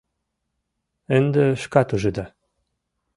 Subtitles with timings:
[1.17, 2.25] —Ынде шкат ужыда...